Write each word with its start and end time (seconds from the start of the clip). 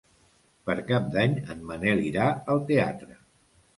Per 0.69 0.75
Cap 0.87 1.11
d'Any 1.15 1.35
en 1.55 1.61
Manel 1.73 2.03
irà 2.07 2.25
al 2.55 2.67
teatre. 2.73 3.15